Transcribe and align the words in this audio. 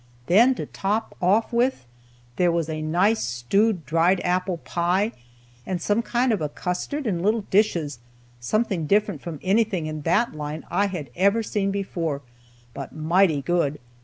Then, 0.25 0.55
to 0.55 0.65
top 0.65 1.15
off 1.21 1.53
with, 1.53 1.85
there 2.37 2.51
was 2.51 2.69
a 2.69 2.81
nice 2.81 3.23
stewed 3.23 3.85
dried 3.85 4.19
apple 4.21 4.57
pie, 4.57 5.11
and 5.63 5.79
some 5.79 6.01
kind 6.01 6.31
of 6.31 6.41
a 6.41 6.49
custard 6.49 7.05
in 7.05 7.21
little 7.21 7.43
dishes, 7.51 7.99
something 8.39 8.87
different 8.87 9.21
from 9.21 9.37
anything 9.43 9.85
in 9.85 10.01
that 10.01 10.33
line 10.33 10.61
that 10.61 10.67
I 10.71 10.87
had 10.87 11.11
ever 11.15 11.43
seen 11.43 11.69
before, 11.69 12.23
but 12.73 12.95
mighty 12.95 13.43
good. 13.43 13.77